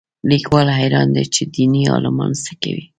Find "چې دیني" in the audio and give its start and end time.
1.35-1.81